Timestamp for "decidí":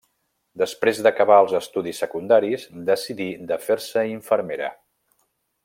2.87-3.29